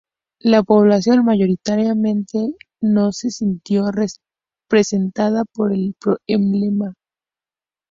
La 0.39 0.63
población 0.63 1.23
mayoritariamente 1.25 2.55
no 2.81 3.11
se 3.11 3.29
sintió 3.29 3.91
representada 3.91 5.45
por 5.53 5.73
el 5.73 5.93
emblema. 6.25 6.95